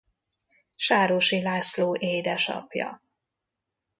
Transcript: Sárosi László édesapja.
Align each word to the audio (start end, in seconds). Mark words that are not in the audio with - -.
Sárosi 0.75 1.41
László 1.41 1.93
édesapja. 1.95 3.01